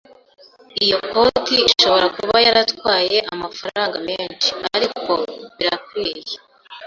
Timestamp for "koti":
1.11-1.55